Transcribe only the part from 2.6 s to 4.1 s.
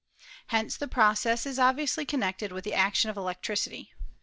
the action of electricity.